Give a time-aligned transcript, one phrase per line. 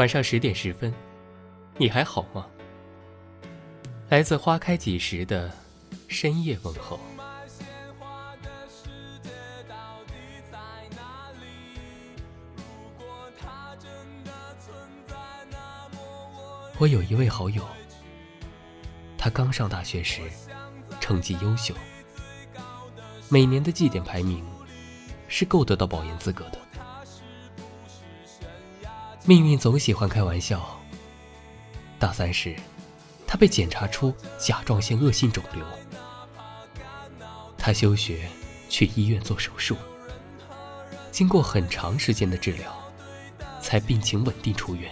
[0.00, 0.90] 晚上十点十分，
[1.76, 2.46] 你还好吗？
[4.08, 5.52] 来自花开几时的
[6.08, 6.98] 深夜问候。
[16.78, 17.62] 我有一位好友，
[19.18, 20.22] 他刚上大学时
[20.98, 21.74] 成绩优秀，
[23.28, 24.42] 每年的绩点排名
[25.28, 26.69] 是够得到保研资格的。
[29.24, 30.80] 命运总喜欢开玩笑。
[31.98, 32.56] 大三时，
[33.26, 35.64] 他被检查出甲状腺恶性肿瘤，
[37.58, 38.26] 他休学
[38.68, 39.76] 去医院做手术，
[41.12, 42.72] 经过很长时间的治疗，
[43.60, 44.90] 才病情稳定出院。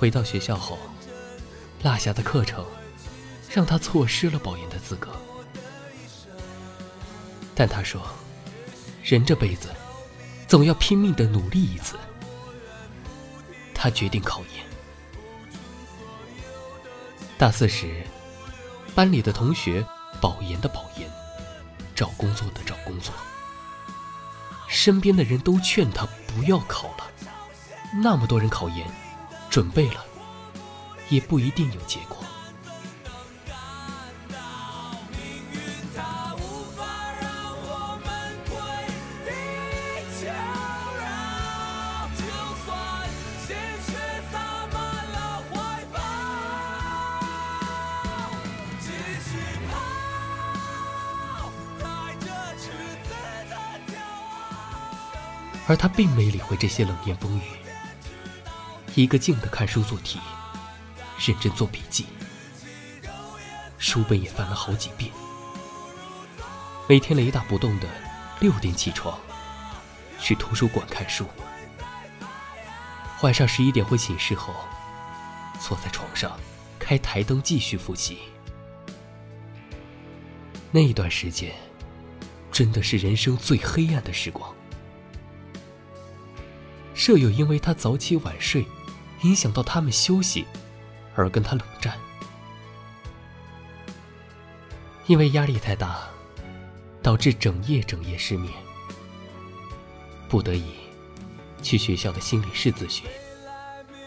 [0.00, 0.78] 回到学校后，
[1.82, 2.64] 落下的课程
[3.50, 5.10] 让他错失了保研的资格。
[7.54, 8.00] 但他说
[9.04, 9.68] ：“人这辈子
[10.48, 11.98] 总要拼命的努力一次。”
[13.76, 14.64] 他决定考研。
[17.36, 18.02] 大四时，
[18.94, 19.84] 班里的同学
[20.18, 21.06] 保研的保研，
[21.94, 23.12] 找工作的找工作，
[24.66, 27.10] 身边的人都劝他不要考了，
[28.02, 28.90] 那么多人考研。
[29.50, 30.04] 准备了，
[31.08, 32.16] 也不一定有结果。
[55.66, 57.69] 而他并没理会这些冷言风语。
[58.96, 60.18] 一个劲的看书做题，
[61.24, 62.06] 认真做笔记，
[63.78, 65.10] 书本也翻了好几遍。
[66.88, 67.86] 每天雷打不动的
[68.40, 69.16] 六点起床，
[70.18, 71.24] 去图书馆看书。
[73.22, 74.52] 晚上十一点回寝室后，
[75.60, 76.36] 坐在床上
[76.78, 78.18] 开台灯继续复习。
[80.72, 81.54] 那一段时间，
[82.50, 84.52] 真的是人生最黑暗的时光。
[86.92, 88.66] 舍友因为他早起晚睡。
[89.22, 90.46] 影响到他们休息，
[91.14, 91.96] 而跟他冷战。
[95.06, 96.08] 因为压力太大，
[97.02, 98.52] 导致整夜整夜失眠，
[100.28, 100.74] 不得已
[101.62, 103.06] 去学校的心理室咨询，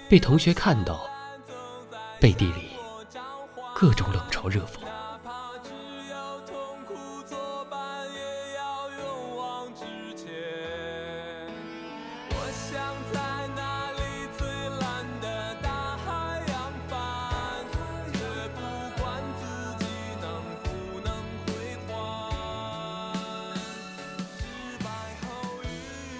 [0.09, 1.05] 被同学看到，
[2.19, 2.69] 背地里
[3.75, 4.79] 各种冷嘲热讽。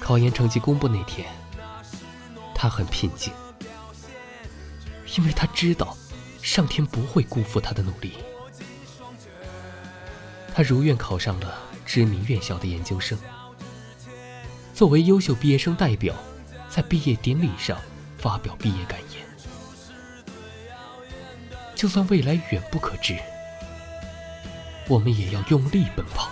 [0.04, 1.26] 考研成绩公布那天，
[2.54, 3.32] 他很平静，
[5.16, 5.96] 因为他知道
[6.42, 8.16] 上天不会辜负他的努力。
[10.54, 13.18] 他如愿考上了知名院校的研究生，
[14.74, 16.14] 作为优秀毕业生代表，
[16.70, 17.80] 在毕业典礼上
[18.18, 19.26] 发表毕业感言。
[21.76, 23.18] 就算未来远不可知，
[24.90, 26.30] 我们也要用力奔跑。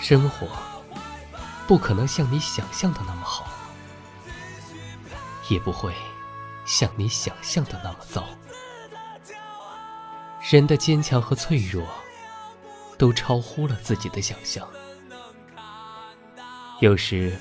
[0.00, 0.48] 生活
[1.66, 3.46] 不可能像你想象的那么好，
[5.50, 5.94] 也不会
[6.64, 8.24] 像你想象的那么糟。
[10.50, 11.86] 人的坚强和脆弱
[12.96, 14.66] 都超乎了自己的想象。
[16.80, 17.38] 有时，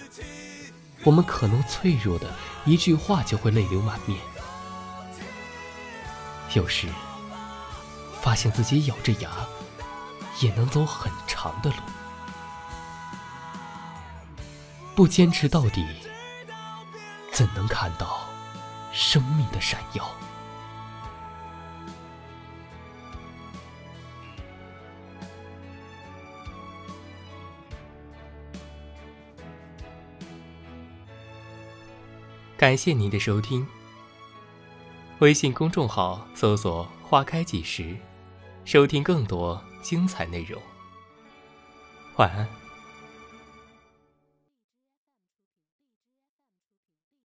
[1.06, 2.28] 我们可能脆弱的
[2.66, 4.20] 一句话就会泪流满面；
[6.54, 6.90] 有时，
[8.20, 9.30] 发现自己咬着牙
[10.42, 11.78] 也能走很长的路。
[14.98, 15.86] 不坚持到底，
[17.32, 18.28] 怎能看到
[18.92, 20.12] 生命的闪耀？
[32.58, 33.68] 感谢您的收听。
[35.20, 37.96] 微信公众号搜索“花开几时”，
[38.66, 40.60] 收听更多精彩内容。
[42.16, 42.67] 晚安。